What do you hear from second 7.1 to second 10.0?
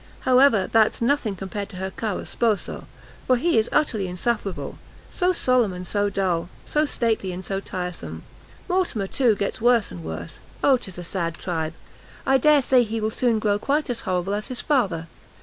and so tiresome! Mortimer, too, gets worse